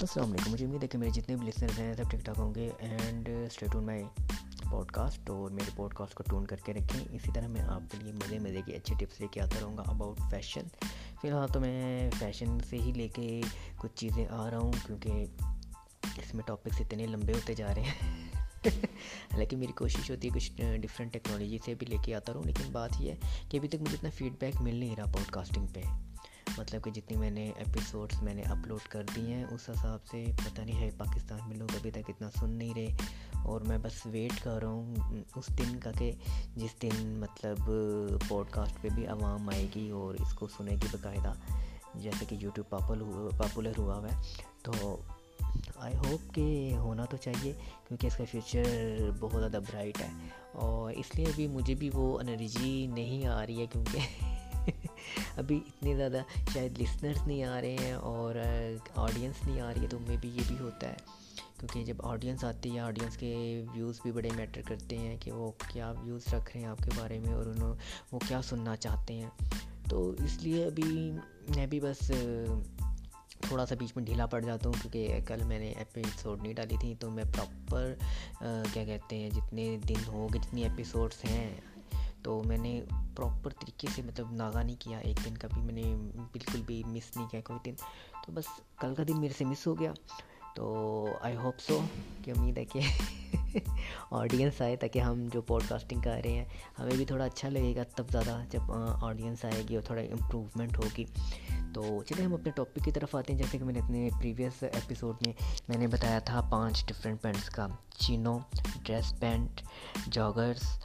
[0.00, 2.54] السلام علیکم، مجھے امید ہے کہ میرے جتنے بھی لسنرز ہیں، سب ٹھیک ٹھاک ہوں
[2.54, 4.04] گے۔ And stay tuned my
[4.92, 7.98] podcast اور میرے پوڈ کاسٹ کو ٹون کر کے رکھیں۔ اسی طرح میں آپ کے
[7.98, 10.60] لیے مزے مزے کی اچھے ٹپس لے کے آتا رہوں گا اباؤٹ فیشن
[11.22, 13.40] فی الحال تو میں فیشن سے ہی لے کے
[13.76, 15.24] کچھ چیزیں آ رہا ہوں کیونکہ
[16.00, 18.28] اس میں ٹاپکس اتنے لمبے ہوتے جا رہے ہیں۔
[19.32, 22.72] حالانکہ میری کوشش ہوتی ہے کچھ ڈفرینٹ ٹیکنالوجی سے بھی لے کے آتا رہوں، لیکن
[22.72, 23.16] بات یہ ہے
[23.48, 25.80] کہ ابھی تک مجھے اتنا فیڈ بیک مل نہیں رہا پوڈ کاسٹنگ پہ۔
[26.58, 30.24] مطلب کہ جتنی میں نے ایپیسوڈس میں نے اپلوڈ کر دی ہیں، اس حساب سے
[30.44, 32.96] پتہ نہیں ہے پاکستان میں لوگ ابھی تک اتنا سن نہیں رہے۔
[33.42, 34.94] اور میں بس ویٹ کر رہا ہوں
[35.36, 36.12] اس دن کا کہ
[36.56, 37.70] جس دن مطلب
[38.28, 41.32] پوڈ کاسٹ پہ بھی عوام آئے گی اور اس کو سنے گی باقاعدہ
[41.94, 44.22] جیسے کہ یوٹیوب پاپولر ہوا ہوا ہے۔
[44.62, 44.96] تو
[45.76, 47.52] آئی ہوپ کہ ہونا تو چاہیے
[47.88, 50.08] کیونکہ اس کا فیوچر بہت زیادہ برائٹ ہے۔
[50.52, 53.98] اور اس لیے ابھی مجھے بھی وہ انرجی نہیں آ رہی ہے کیونکہ
[55.36, 56.22] ابھی اتنے زیادہ
[56.54, 58.34] شاید لسنرس نہیں آ رہے ہیں اور
[58.96, 61.26] آڈینس نہیں آ رہی ہے تو میں بھی یہ بھی ہوتا ہے۔
[61.58, 65.50] کیونکہ جب آڈینس آتی ہے آڈینس کے ویوز بھی بڑے میٹر کرتے ہیں کہ وہ
[65.68, 67.74] کیا ویوز رکھ رہے ہیں آپ کے بارے میں اور انہوں،
[68.12, 69.30] وہ کیا سننا چاہتے ہیں۔
[69.88, 71.12] تو اس لیے ابھی
[71.56, 72.10] میں بھی بس،
[73.40, 76.76] تھوڑا سا بیچ میں ڈھیلا پڑ جاتا ہوں کیونکہ کل میں نے ایپیسوڈ نہیں ڈالی
[76.80, 77.94] تھی تو میں پراپر
[78.72, 81.50] کیا کہتے ہیں، جتنے دن ہو گئے، جتنی ایپیسوڈس ہیں
[82.26, 82.80] تو میں نے
[83.16, 85.82] پراپر طریقے سے مطلب ناغا نہیں کیا، ایک دن کا بھی میں نے
[86.32, 87.74] بالکل بھی مس نہیں کیا کوئی دن۔
[88.26, 88.44] تو بس
[88.80, 89.92] کل کا دن میرے سے مس ہو گیا۔
[90.54, 91.80] تو آئی ہوپ سو
[92.24, 92.80] کہ امید ہے کہ
[94.10, 96.44] آڈینس آئے تاکہ ہم جو پوڈ کاسٹنگ کر رہے ہیں،
[96.78, 98.60] ہمیں بھی تھوڑا اچھا لگے گا تب زیادہ جب
[99.02, 101.04] آڈینس آئے گی اور تھوڑا امپروومنٹ ہوگی۔
[101.74, 104.62] تو چلے ہم اپنے ٹاپک کی طرف آتے ہیں۔ جیسے کہ میں نے اپنے پریویس
[104.62, 105.32] ایپیسوڈ میں
[105.68, 107.66] میں نے بتایا تھا پانچ ڈفرینٹ پینٹس کا۔
[107.96, 108.38] Chino
[108.82, 109.62] dress pant
[110.10, 110.82] joggers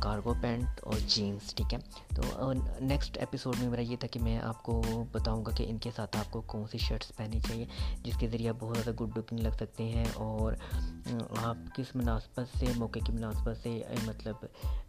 [0.00, 1.78] cargo pant اور جینس ٹھیک ہے؟
[2.16, 5.78] تو نیکسٹ ایپیسوڈ میں میرا یہ تھا کہ میں آپ کو بتاؤں گا کہ ان
[5.78, 7.66] کے ساتھ آپ کو کون سی شرٹس پہنی چاہیے،
[8.02, 10.52] جس کے ذریعے آپ بہت زیادہ گڈ لکنگ لگ سکتے ہیں اور
[11.42, 14.34] آپ کس مناسبت سے، موقع کی مناسبت سے مطلب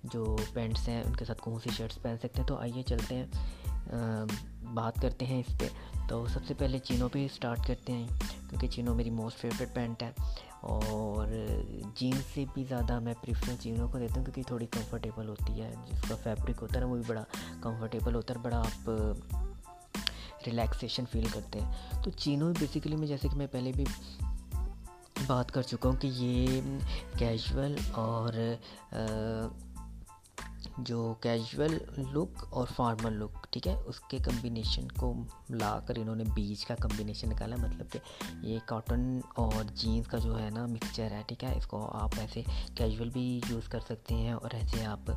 [0.03, 3.16] جو پینٹس ہیں، ان کے ساتھ کون سی شرٹس پہن سکتے ہیں؟ تو آئیے چلتے
[3.16, 3.25] ہیں
[4.74, 5.68] بات کرتے ہیں اس پہ۔
[6.09, 8.08] تو سب سے پہلے چینوں پہ اسٹارٹ کرتے ہیں،
[8.50, 10.12] کیونکہ چینو میری موسٹ فیوریٹ پینٹ ہے۔
[10.62, 11.28] اور
[11.96, 15.74] جینس سے بھی زیادہ میں پریفرنس چینوں کو دیتا ہوں، کیونکہ تھوڑی کمفرٹیبل ہوتی ہے۔
[15.92, 17.24] جس کا فیبرک ہوتا ہے نا، وہ بھی بڑا
[17.62, 18.90] کمفرٹیبل ہوتا ہے بڑا آپ
[20.47, 23.86] ریلیکسیشن فیل کرتے ہیں۔ تو چینوں بیسیکلی میں، جیسے کہ میں پہلے بھی
[25.28, 26.62] بات کر چکا ہوں کہ یہ
[27.18, 28.34] کیجول اور
[30.78, 35.13] جو کیجول لک اور فارمل لک ٹھیک ہے؟ اس کے کمبینیشن کو
[35.50, 38.00] لا کر انہوں نے بیچ کا کمبینیشن نکالا مطلب کہ
[38.41, 42.09] یہ کاٹن اور جینس کا جو ہے نا مکسچر ہے، ٹھیک ہے؟ اس کو آپ
[42.19, 42.44] ایسے
[42.75, 45.12] کیجول بھی یوز کر سکتے ہیں اور ایسے آپ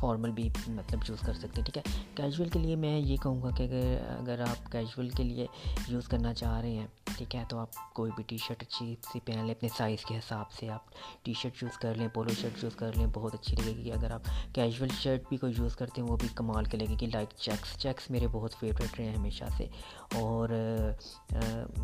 [0.00, 1.82] فارمل بھی مطلب یوز کر سکتے ہیں، ٹھیک ہے؟
[2.14, 5.46] کیجول کے لیے میں یہ کہوں گا کہ اگر اگر آپ کیجول کے لیے
[5.88, 6.86] یوز کرنا چاہ رہے ہیں
[7.16, 10.16] ٹھیک ہے، تو آپ کوئی بھی ٹی شرٹ اچھی سی پہن لیں، اپنے سائز کے
[10.16, 10.80] حساب سے آپ
[11.22, 14.10] ٹی شرٹ یوز کر لیں پولو شرٹ یوز کر لیں، بہت اچھی لگے گی۔ اگر
[14.10, 14.22] آپ
[14.54, 17.78] کیجول شرٹ بھی کوئی یوز کرتے ہیں، وہ بھی کمال کے لگے گی۔ لائک چیکس
[17.78, 19.66] چیکس میرے بہت فیوریٹ رہے ہیں ہمیشہ سے۔
[20.14, 20.48] اور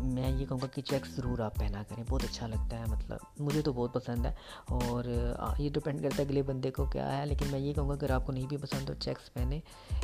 [0.01, 3.17] میں یہ کہوں گا کہ چیکس ضرور آپ پہنا کریں، بہت اچھا لگتا ہے مطلب
[3.39, 4.33] مجھے تو بہت پسند ہے۔
[4.65, 5.05] اور
[5.59, 8.11] یہ ڈپینڈ کرتا ہے اگلے بندے کو کیا ہے، لیکن میں یہ کہوں گا اگر
[8.11, 9.59] آپ کو نہیں بھی پسند تو چیکس پہنے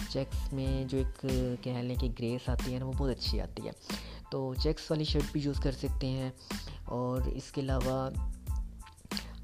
[0.09, 1.25] چیکس میں جو ایک،
[1.63, 3.71] کہہ لیں کہ گریس آتی ہے نا، وہ بہت اچھی آتی ہے۔
[4.31, 6.31] تو چیکس والی شرٹ شرٹ بھی یوز کر سکتے ہیں
[6.85, 8.09] اور اس کے علاوہ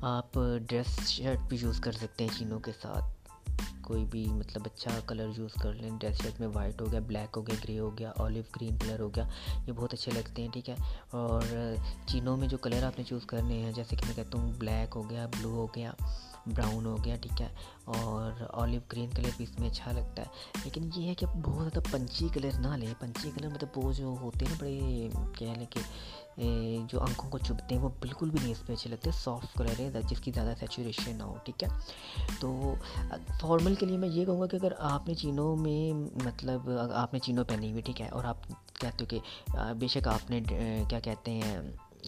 [0.02, 3.34] آپ ڈریس شرٹ بھی یوز کر سکتے ہیں چینوں کے ساتھ۔
[3.82, 7.38] کوئی بھی مطلب اچھا کلر یوز کر لیں۔ ڈریس شرٹ میں وائٹ ہو گیا بلیک
[7.38, 9.28] ہو گیا گرے ہو گیا اولیو گرین کلر ہو گیا،
[9.68, 10.76] یہ بہت اچھے لگتے ہیں، ٹھیک ہے۔
[11.12, 11.42] اور
[12.06, 14.96] چینوں میں جو کلر آپ نے چوز کرنے ہیں، جیسے کہ میں کہتا ہوں بلیک
[14.96, 15.92] ہو گیا بلو ہو گیا
[16.48, 17.48] براؤن ہو گیا، ٹھیک ہے،
[17.88, 21.64] اور اولیو گرین کلر بھی اس میں اچھا لگتا ہے۔ لیکن یہ ہے کہ بہت
[21.64, 25.54] زیادہ پنچی کلر نہ لیں۔ پنچی کلر مطلب وہ جو ہوتے ہیں نا، بڑے کہہ
[25.58, 25.82] لیں کہ
[26.90, 29.80] جو آنکھوں کو چبھتے ہیں، وہ بالکل بھی نہیں اس پہ اچھے لگتے۔ سافٹ کلر
[29.80, 31.70] ہے، جس کی زیادہ سیچوریشن نہ ہو، ٹھیک ہے۔
[32.40, 32.74] تو
[33.42, 35.94] فارمل کے لیے میں یہ کہوں گا کہ اگر آپ نے چینوں میں
[36.26, 38.48] مطلب آپ نے چینوں پہنی ہوئی، ٹھیک ہے، اور آپ
[38.80, 40.42] کہتے ہو کہ بے شک آپ نے
[40.90, 41.58] کیا کہتے ہیں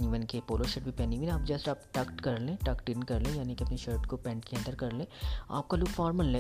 [0.01, 2.91] ایون کہ پولو شرٹ بھی پہنی ہوئی نا آپ جسٹ آپ ٹکٹ کر لیں ٹکٹ
[2.95, 5.05] ان کر لیں یعنی کہ اپنی شرٹ کو پینٹ کے اندر کر لیں
[5.47, 6.35] آپ کا لک فارمل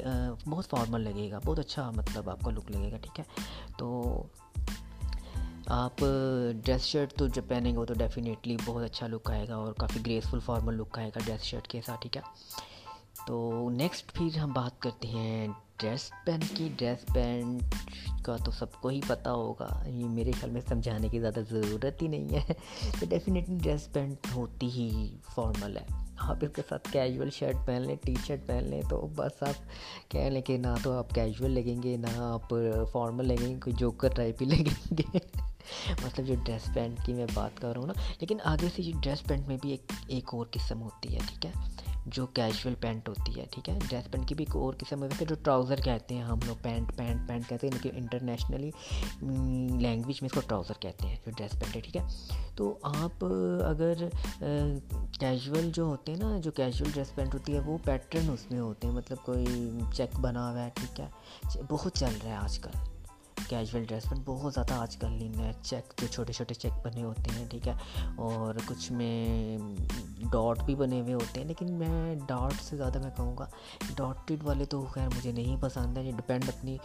[0.45, 3.23] بہت فارمل لگے گا بہت اچھا مطلب آپ کا لک لگے گا ٹھیک ہے
[3.77, 4.23] تو
[5.67, 6.01] آپ
[6.63, 9.73] ڈریس شرٹ تو جب پہنیں گے وہ تو ڈیفینیٹلی بہت اچھا لک آئے گا اور
[9.73, 12.21] کافی گریسفل فارمل لک آئے گا ڈریس شرٹ کے ساتھ ٹھیک ہے
[13.27, 15.47] تو نیکسٹ پھر ہم بات کرتے ہیں
[15.79, 17.75] ڈریس پینٹ کی ڈریس پینٹ
[18.23, 22.01] کا تو سب کو ہی پتہ ہوگا۔ یہ میرے خیال میں سمجھانے کی زیادہ ضرورت
[22.01, 22.53] ہی نہیں ہے۔
[22.99, 25.85] تو ڈیفینیٹلی ڈریس پینٹ ہوتی ہی فارمل ہے۔
[26.17, 29.63] آپ اس کے ساتھ کیجول شرٹ پہن لیں ٹی شرٹ پہن لیں تو بس آپ
[30.11, 32.55] کہہ لیں کہ نہ تو آپ کیجول لگیں گے، نہ آپ
[32.91, 35.17] فارمل لگیں گے، کوئی جوکر ٹائپ ہی لگیں گے۔
[36.03, 38.93] مطلب جو ڈریس پینٹ کی میں بات کر رہا ہوں نا، لیکن آگے سے یہ
[39.01, 41.51] ڈریس پینٹ میں بھی ایک ایک اور قسم ہوتی ہے، ٹھیک ہے؟
[42.05, 45.15] جو کیجول پینٹ ہوتی ہے، ٹھیک ہے؟ ڈریس پینٹ کی بھی ایک اور قسم ہوتی
[45.21, 48.71] ہے، جو ٹراؤزر کہتے ہیں ہم لوگ پینٹ پینٹ پینٹ کہتے ہیں، لیکن انٹرنیشنلی
[49.79, 52.01] لینگویج میں اس کو ٹراؤزر کہتے ہیں، جو ڈریس پینٹ ہے، ٹھیک ہے؟
[52.55, 53.25] تو آپ
[53.65, 54.07] اگر
[55.19, 58.59] کیجول جو ہوتے ہیں نا، جو کیجول ڈریس پینٹ ہوتی ہے، وہ پیٹرن اس میں
[58.59, 59.45] ہوتے ہیں مطلب کوئی
[59.93, 61.07] چیک بنا ہوا ہے، ٹھیک ہے؟
[61.69, 62.94] بہت چل رہا ہے آج کل۔
[63.47, 67.03] کیجول ڈریس پینٹ بہت زیادہ آج کل ان ہے چیک جو چھوٹے چھوٹے چیک بنے
[67.03, 67.73] ہوتے ہیں، ٹھیک ہے؟
[68.15, 69.57] اور کچھ میں
[70.31, 73.45] ڈاٹ بھی بنے ہوئے ہوتے ہیں، لیکن میں ڈاٹ سے زیادہ میں کہوں گا
[73.95, 76.77] ڈاٹڈ والے تو خیر مجھے نہیں پسند ہے یہ ڈپینڈ اپنی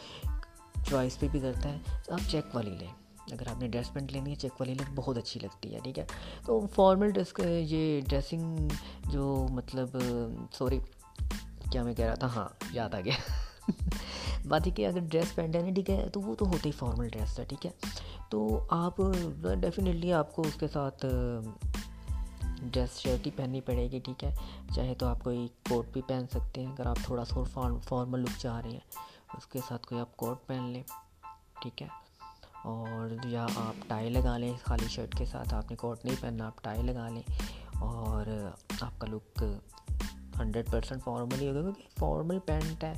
[0.89, 2.89] چوائس پہ بھی کرتا ہے تو آپ چیک والی لیں۔
[3.33, 5.99] اگر آپ نے ڈریس پینٹ لینی ہے چیک والی لیں، بہت اچھی لگتی ہے، ٹھیک
[5.99, 6.07] ہے؟
[6.47, 7.35] تو فارمل ڈریس
[7.67, 8.69] یہ ڈریسنگ
[9.11, 9.97] جو مطلب
[10.53, 10.79] سوری
[11.73, 13.13] کیا میں کہہ رہا تھا؟ ہاں یاد آ گیا۔
[14.49, 17.09] بات ہے کہ اگر ڈریس پینٹ ہے ٹھیک ہے تو وہ تو ہوتا ہی فارمل
[17.09, 17.71] ڈریس ہے ٹھیک ہے؟
[18.31, 19.01] تو آپ
[19.61, 21.07] ڈیفینیٹلی آپ کو اس کے ساتھ
[22.63, 24.35] ڈریس شرٹ ہی پہننی پڑے گی، ٹھیک ہے؟
[24.75, 27.43] چاہے تو آپ کوئی کوٹ بھی پہن سکتے ہیں، اگر آپ تھوڑا سا
[27.89, 28.81] فارمل لک چاہ رہے ہیں،
[29.37, 30.83] اس کے ساتھ کوئی آپ کوٹ پہن لیں،
[31.63, 31.87] ٹھیک ہے؟
[32.63, 36.47] اور یا آپ ٹائی لگا لیں خالی شرٹ کے ساتھ، آپ نے کوٹ نہیں پہننا،
[36.47, 37.23] آپ ٹائی لگا لیں،
[37.81, 38.27] اور
[38.81, 39.45] آپ کا لک
[40.41, 42.93] ہنڈریڈ پرسینٹ فارمل ہی ہوگا کیونکہ فارمل پینٹ ہے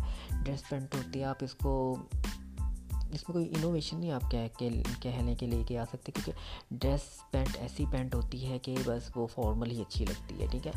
[0.45, 1.95] ڈریس پینٹ ہوتی ہے، آپ اس کو
[3.13, 4.59] اس میں کوئی انوویشن نہیں آپ کہہ
[5.01, 6.33] کہنے کے لے کے آ سکتے کیونکہ
[6.71, 7.01] ڈریس
[7.31, 10.73] پینٹ ایسی پینٹ ہوتی ہے کہ بس وہ فارمل ہی اچھی لگتی ہے، ٹھیک ہے؟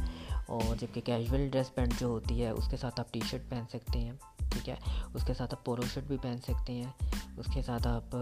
[0.48, 3.64] اور جبکہ کیجول ڈریس پینٹ جو ہوتی ہے، اس کے ساتھ آپ ٹی شرٹ پہن
[3.70, 4.12] سکتے ہیں،
[4.52, 4.76] ٹھیک ہے؟
[5.14, 6.92] اس کے ساتھ آپ پولو شرٹ بھی پہن سکتے ہیں،
[7.38, 8.16] اس کے ساتھ آپ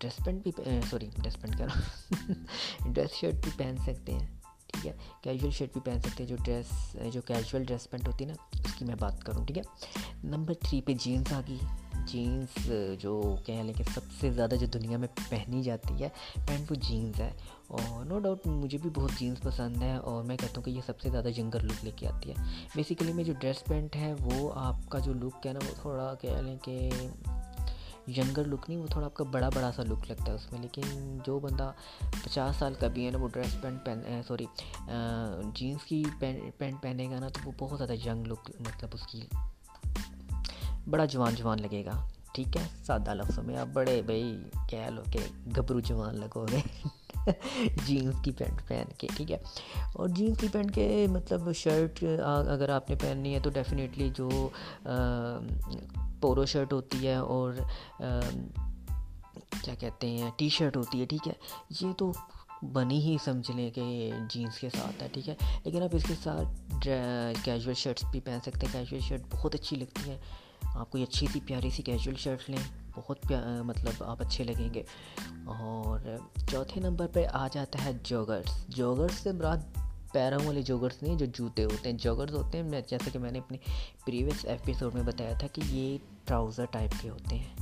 [0.00, 0.52] ڈریس پینٹ بھی
[0.90, 2.32] سوری ڈریس پینٹ کرو
[2.86, 4.43] ڈریس شرٹ بھی پہن سکتے ہیں۔
[4.74, 8.24] ٹھیک ہے۔ کیجول شرٹ بھی پہن سکتے ہیں، جو ڈریس جو کیجول ڈریس پینٹ ہوتی
[8.24, 9.62] ہے نا، اس کی میں بات کروں، ٹھیک ہے۔
[10.24, 11.58] نمبر تھری پہ جینس آ گئی۔
[12.06, 16.08] جینس جو کہہ لیں کہ سب سے زیادہ جو دنیا میں پہنی جاتی ہے
[16.46, 17.30] پینٹ وہ جینس ہے۔
[17.66, 20.80] اور نو ڈاؤٹ مجھے بھی بہت جینس پسند ہے اور میں کہتا ہوں کہ یہ
[20.86, 22.34] سب سے زیادہ جنگر لک لے کے آتی ہے۔
[22.74, 26.14] بیسیکلی میں جو ڈریس پینٹ ہے، وہ آپ کا جو لک ہے نا، وہ تھوڑا
[26.20, 26.90] کہہ لیں کہ
[28.08, 30.60] ینگر لک نہیں، وہ تھوڑا آپ کا بڑا بڑا سا لک لگتا ہے اس میں،
[30.60, 31.70] لیکن جو بندہ
[32.24, 34.46] پچاس سال کا بھی ہے نا، وہ ڈریس پینٹ پہن سوری
[35.54, 39.20] جینس کی پینٹ پہنے گا نا، تو وہ بہت زیادہ ینگ لک مطلب اس کی
[40.90, 41.92] بڑا جوان جوان لگے گا
[42.34, 44.36] ٹھیک ہے؟ سادہ لفظوں میں، آپ بڑے بھائی
[44.70, 45.18] کہہ لو کہ
[45.56, 46.60] گھبرو جوان لگو گے
[47.86, 49.36] جینس کی پینٹ پہن کے، ٹھیک ہے؟
[49.94, 54.28] اور جینس کی پینٹ کے مطلب شرٹ اگر آپ نے پہننی ہے تو ڈیفینیٹلی جو
[56.24, 57.52] پورو شرٹ ہوتی ہے اور
[59.62, 61.32] کیا کہتے ہیں، ٹی شرٹ ہوتی ہے، ٹھیک ہے؟
[61.80, 62.12] یہ تو
[62.72, 65.34] بنی ہی سمجھ لیں کہ جینس کے ساتھ ہے، ٹھیک ہے؟
[65.64, 66.80] لیکن آپ اس کے ساتھ
[67.44, 70.18] کیجول شرٹس بھی پہن سکتے ہیں۔ کیجول شرٹ بہت اچھی لگتی ہے۔
[70.62, 73.32] آپ کوئی اچھی سی پیاری سی کیجول شرٹ لیں، بہت
[73.64, 74.82] مطلب آپ اچھے لگیں گے۔
[75.46, 75.98] اور
[76.50, 79.58] چوتھے نمبر پہ آ جاتا ہے جوگرس جوگرس سے برات
[80.12, 83.38] پیروں والے جوگرس نہیں جو جوتے ہوتے ہیں۔ جوگرس ہوتے ہیں جیسے کہ میں نے
[83.38, 83.58] اپنی
[84.06, 87.54] پریویس ایپیسوڈ میں بتایا تھا کہ یہ ٹراؤزر ٹائپ کے ہوتے ہیں۔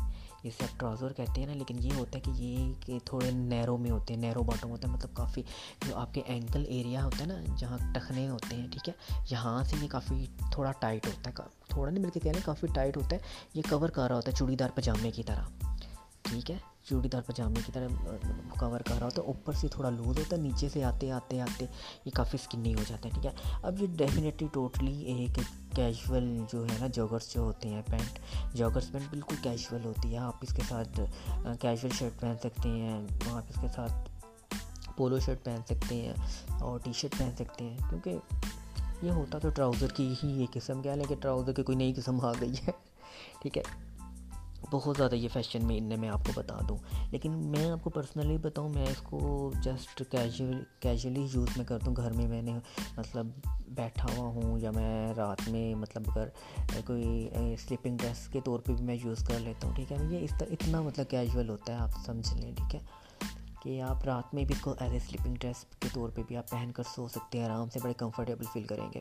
[0.44, 3.76] جسے آپ ٹراؤزر کہتے ہیں نا، لیکن یہ ہوتا ہے کہ یہ کہ تھوڑے نیرو
[3.76, 5.42] میں ہوتے ہیں نیرو باٹم ہوتا ہے مطلب کافی
[5.88, 8.94] جو آپ کے اینکل ایریا ہوتا ہے نا، جہاں ٹخنے ہوتے ہیں، ٹھیک ہے؟
[9.30, 12.66] یہاں سے یہ کافی تھوڑا ٹائٹ ہوتا ہے، تھوڑا نہیں مل کے کہہ لیں کافی
[12.74, 13.20] ٹائٹ ہوتا ہے،
[13.54, 15.44] یہ کور کر رہا ہوتا ہے چوڑی دار پجامے کی طرح،
[16.22, 17.88] ٹھیک ہے؟ چوڑی دار پجامے کی طرح
[18.58, 21.40] کور کر رہا ہوتا ہے اوپر سے تھوڑا لوز ہوتا ہے، نیچے سے آتے آتے
[21.40, 21.66] آتے،
[22.04, 23.30] یہ کافی اسکنی ہو جاتا ہے، ٹھیک ہے؟
[23.62, 25.38] اب یہ ڈیفینیٹلی ٹوٹلی ایک
[25.76, 28.18] کیجول جو ہے نا جوگرس جو ہوتے ہیں پینٹ
[28.54, 31.00] جوگرس پینٹ بالکل کیجول ہوتی ہے۔ آپ اس کے ساتھ
[31.60, 34.10] کیجول شرٹ پہن سکتے ہیں، آپ اس کے ساتھ
[34.96, 36.12] پولو شرٹ پہن سکتے ہیں
[36.60, 38.18] اور ٹی شرٹ پہن سکتے ہیں، کیونکہ
[39.02, 42.20] یہ ہوتا تو ٹراؤزر کی ہی ایک قسم، کیا لیکن ٹراؤزر کی کوئی نئی قسم
[42.20, 42.72] آ گئی ہے،
[43.40, 43.62] ٹھیک ہے؟
[44.72, 46.76] بہت زیادہ یہ فیشن میں ان میں آپ کو بتا دوں۔
[47.10, 51.86] لیکن میں آپ کو پرسنلی بتاؤں، میں اس کو جسٹ کیجول کیجولی یوز میں کرتا
[51.86, 52.52] ہوں گھر میں میں نے
[52.96, 53.26] مطلب
[53.68, 56.28] بیٹھا ہوا ہوں یا میں رات میں مطلب اگر
[56.86, 60.18] کوئی سلیپنگ ڈریس کے طور پہ بھی میں یوز کر لیتا ہوں، ٹھیک ہے؟ یہ
[60.18, 62.80] اس طرح اتنا مطلب کیجول ہوتا ہے، آپ سمجھ لیں، ٹھیک ہے؟
[63.62, 66.36] کہ آپ رات میں بھی اس کو ایز اے سلیپنگ ڈریس کے طور پہ بھی
[66.36, 69.00] آپ پہن کر سو سکتے ہیں، آرام سے بڑے کمفرٹیبل فیل کریں گے۔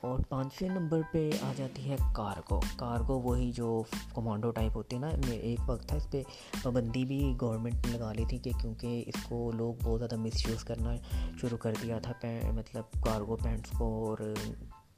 [0.00, 3.82] اور پانچویں نمبر پہ آ جاتی ہے کارگو کارگو وہی جو
[4.14, 6.22] کمانڈو ٹائپ ہوتے ہیں نا ایک وقت تھا اس پہ
[6.62, 10.48] پابندی بھی گورنمنٹ نے لگا لی تھی کہ کیونکہ اس کو لوگ بہت زیادہ مس
[10.48, 10.94] یوز کرنا
[11.40, 12.12] شروع کر دیا تھا
[12.54, 14.34] مطلب کارگو پینٹس کو اور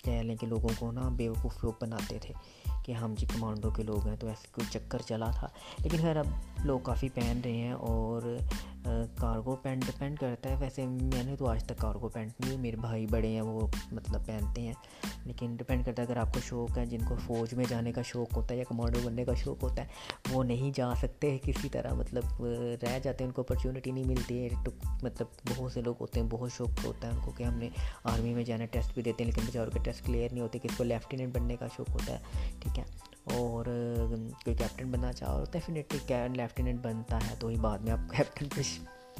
[0.05, 2.35] کہہ لیں کہ لوگوں کو نا بیوقوف لوگ بناتے تھے
[2.85, 6.17] کہ ہم جی کمانڈو کے لوگ ہیں، تو ایسے کوئی چکر چلا تھا۔ لیکن خیر
[6.17, 6.27] اب
[6.65, 8.37] لوگ کافی پہن رہے ہیں اور
[9.17, 12.77] کارگو پینٹ ڈپینڈ کرتا ہے۔ ویسے میں نے تو آج تک کارگو پینٹ نہیں، میرے
[12.77, 14.73] بھائی بڑے ہیں، وہ مطلب پہنتے ہیں۔
[15.25, 18.03] لیکن ڈپینڈ کرتا ہے، اگر آپ کو شوق ہے، جن کو فوج میں جانے کا
[18.03, 19.89] شوق ہوتا ہے یا کمانڈو بننے کا شوق ہوتا ہے،
[20.31, 22.45] وہ نہیں جا سکتے کسی طرح۔ مطلب
[22.83, 24.49] رہ جاتے ہیں، ان کو اپرچونیٹی نہیں ملتی ہے۔
[25.03, 27.69] مطلب بہت سے لوگ ہوتے ہیں، بہت شوق ہوتا ہے ان کو کہ ہم نے
[28.05, 30.77] آرمی میں جانا ٹیسٹ بھی دیتے ہیں، لیکن بیچاروں کے ٹیسٹ کلیئر نہیں ہوتے کس
[30.77, 32.19] کو لیفٹیننٹ بننے کا شوق ہوتا ہے۔
[32.59, 32.85] ٹھیک ہے؟
[33.25, 33.65] اور
[34.45, 38.49] کوئی کیپٹن بننا چاہ رہا ڈیفینیٹلی لیفٹیننٹ بنتا ہے، تو ہی بعد میں آپ کیپٹن
[38.49, 38.63] پہ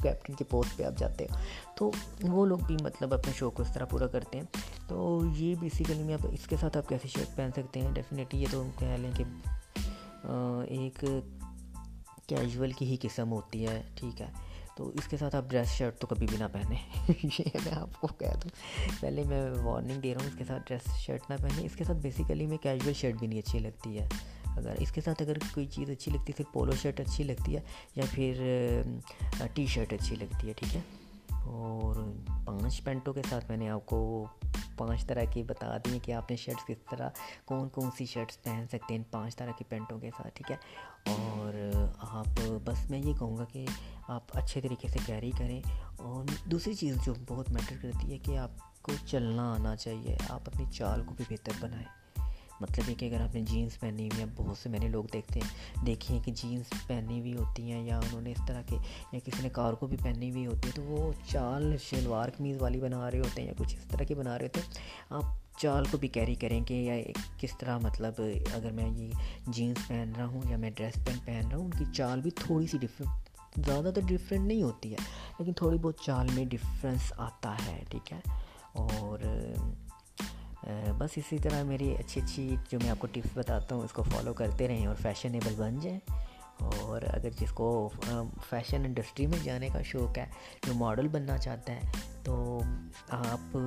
[0.01, 1.35] کیپٹن کے پوسٹ پہ آپ جاتے ہو۔
[1.75, 1.91] تو
[2.21, 4.45] وہ لوگ بھی مطلب اپنے شوق کو اس طرح پورا کرتے ہیں۔
[4.87, 8.41] تو یہ بیسیکلی میں اب اس کے ساتھ آپ کیسے شرٹ پہن سکتے ہیں؟ ڈیفینیٹلی
[8.41, 9.23] یہ تو کہہ لیں کہ
[10.67, 11.05] ایک
[12.27, 14.27] کیجول کی ہی قسم ہوتی ہے، ٹھیک ہے۔
[14.77, 16.77] تو اس کے ساتھ آپ ڈریس شرٹ تو کبھی بھی نہ پہنیں۔
[17.23, 18.49] یہ میں آپ کو کہہ دوں۔
[18.99, 21.83] پہلے میں وارننگ دے رہا ہوں، اس کے ساتھ ڈریس شرٹ نہ پہنیں۔ اس کے
[21.83, 24.09] ساتھ بیسیکلی میں کیجول شرٹ بھی نہیں اچھی لگتی ہے۔
[24.57, 27.55] اگر اس کے ساتھ اگر کوئی چیز اچھی لگتی ہے پھر پولو شرٹ اچھی لگتی
[27.55, 27.61] ہے
[27.95, 28.43] یا پھر
[29.53, 30.81] ٹی شرٹ اچھی لگتی ہے، ٹھیک ہے؟
[31.43, 31.95] اور
[32.45, 34.25] پانچ پینٹوں کے ساتھ میں نے آپ کو
[34.77, 37.09] پانچ طرح کی بتا دیے کہ آپ نے شرٹس کس طرح
[37.45, 40.57] کون کون سی شرٹس پہن سکتے ہیں، پانچ طرح کی پینٹوں کے ساتھ، ٹھیک ہے؟
[41.07, 43.65] اور آپ، بس میں یہ کہوں گا کہ
[44.07, 45.61] آپ اچھے طریقے سے کیری کریں۔
[45.97, 50.41] اور دوسری چیز جو بہت میٹر کرتی ہے کہ آپ کو چلنا آنا چاہیے، آپ
[50.47, 52.02] اپنی چال کو بھی بہتر بنائیں۔
[52.63, 55.03] مطلب یہ کہ اگر آپ نے جینس پہنی ہوئی ہے بہت سے میں نے لوگ
[55.13, 58.61] دیکھتے ہیں، دیکھے ہیں کہ جینس پہنی ہوئی ہوتی ہیں یا انہوں نے اس طرح
[58.67, 58.77] کے،
[59.11, 62.61] یا کسی نے کار کو بھی پہنی ہوئی ہوتی ہے تو وہ چال شلوار قمیض
[62.61, 65.59] والی بنا رہے ہوتے ہیں یا کچھ اس طرح کی بنا رہے ہوتے ہیں۔ آپ
[65.59, 66.95] چال کو بھی کیری کریں کہ یا
[67.39, 68.21] کس طرح مطلب
[68.53, 69.09] اگر میں یہ
[69.47, 72.31] جینس پہن رہا ہوں یا میں ڈریس پین پہن رہا ہوں، ان کی چال بھی
[72.35, 74.97] تھوڑی سی ڈفرینٹ زیادہ تو ڈفرینٹ نہیں ہوتی ہے،
[75.39, 78.19] لیکن تھوڑی بہت چال میں ڈفرینس آتا ہے، ٹھیک ہے؟
[78.73, 79.19] اور
[80.67, 83.91] Eh, بس اسی طرح میری اچھی اچھی جو میں آپ کو ٹپس بتاتا ہوں، اس
[83.91, 85.99] کو فالو کرتے رہیں اور فیشنیبل بن جائیں۔
[86.57, 87.89] اور اگر جس کو
[88.49, 90.25] فیشن انڈسٹری میں جانے کا شوق ہے،
[90.67, 91.81] جو ماڈل بننا چاہتا ہے،
[92.23, 92.61] تو
[93.09, 93.57] آپ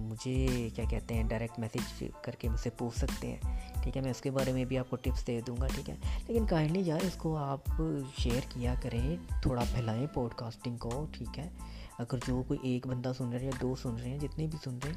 [0.00, 4.02] مجھے کیا کہتے ہیں ڈائریکٹ میسیج کر کے مجھ سے پوچھ سکتے ہیں۔ ٹھیک ہے،
[4.02, 5.94] میں اس کے بارے میں بھی آپ کو ٹپس دے دوں گا، ٹھیک ہے۔
[6.28, 7.82] لیکن کائنڈلی یار، اس کو آپ
[8.18, 11.48] شیئر کیا کریں، تھوڑا پھیلائیں پوڈ کاسٹنگ کو، ٹھیک ہے۔
[11.98, 14.58] اگر جو کوئی ایک بندہ سن رہے ہیں یا دو سن رہے ہیں جتنے بھی
[14.64, 14.96] سن رہے ہیں،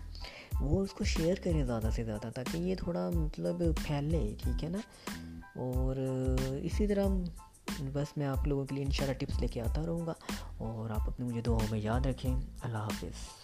[0.62, 4.70] وہ اس کو شیئر کریں زیادہ سے زیادہ تاکہ یہ تھوڑا مطلب پھیلے ٹھیک ہے
[4.70, 4.78] نا؟
[5.56, 5.96] اور
[6.64, 7.06] اسی طرح
[7.94, 10.14] بس میں آپ لوگوں کے لیے ان شاء اللہ ٹپس لے کے آتا رہوں گا۔
[10.58, 13.40] اور آپ اپنی مجھے دعاؤں میں یاد رکھیں۔ اللہ حافظ۔